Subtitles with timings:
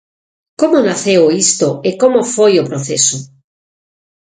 [0.59, 3.17] Como naceu isto e como foi o proceso?